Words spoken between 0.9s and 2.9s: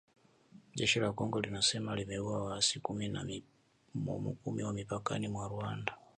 la Kongo linasema limeua waasi